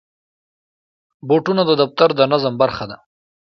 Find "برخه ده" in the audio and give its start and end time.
2.61-2.97